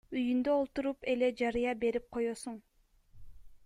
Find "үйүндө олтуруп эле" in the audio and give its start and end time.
0.19-1.29